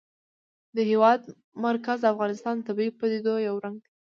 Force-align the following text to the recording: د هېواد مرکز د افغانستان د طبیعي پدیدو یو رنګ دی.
د 0.75 0.77
هېواد 0.89 1.21
مرکز 1.65 1.97
د 2.01 2.05
افغانستان 2.13 2.55
د 2.57 2.61
طبیعي 2.67 2.91
پدیدو 2.99 3.33
یو 3.47 3.55
رنګ 3.65 3.77
دی. 3.83 3.89